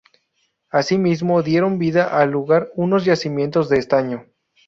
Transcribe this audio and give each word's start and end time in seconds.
Asimismo 0.71 1.43
dieron 1.43 1.77
vida 1.77 2.05
al 2.19 2.31
lugar 2.31 2.71
unos 2.73 3.05
yacimientos 3.05 3.69
de 3.69 3.77
estaño. 3.77 4.25